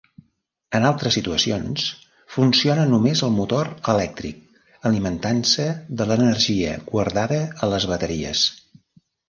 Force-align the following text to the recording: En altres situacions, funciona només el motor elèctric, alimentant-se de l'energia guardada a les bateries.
En 0.77 0.85
altres 0.91 1.17
situacions, 1.17 1.83
funciona 2.35 2.85
només 2.93 3.21
el 3.27 3.35
motor 3.35 3.69
elèctric, 3.95 4.41
alimentant-se 4.93 5.69
de 6.01 6.11
l'energia 6.13 6.75
guardada 6.91 7.41
a 7.69 7.73
les 7.75 7.89
bateries. 7.95 8.47